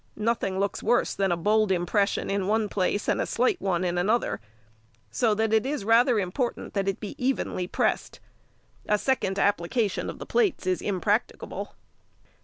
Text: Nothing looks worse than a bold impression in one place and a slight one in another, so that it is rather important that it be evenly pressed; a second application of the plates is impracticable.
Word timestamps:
Nothing 0.17 0.59
looks 0.59 0.81
worse 0.81 1.13
than 1.13 1.31
a 1.31 1.37
bold 1.37 1.71
impression 1.71 2.27
in 2.31 2.47
one 2.47 2.69
place 2.69 3.07
and 3.07 3.21
a 3.21 3.27
slight 3.27 3.61
one 3.61 3.83
in 3.83 3.99
another, 3.99 4.41
so 5.11 5.35
that 5.35 5.53
it 5.53 5.63
is 5.63 5.85
rather 5.85 6.17
important 6.19 6.73
that 6.73 6.87
it 6.87 6.99
be 6.99 7.13
evenly 7.23 7.67
pressed; 7.67 8.19
a 8.87 8.97
second 8.97 9.37
application 9.37 10.09
of 10.09 10.17
the 10.17 10.25
plates 10.25 10.65
is 10.65 10.81
impracticable. 10.81 11.75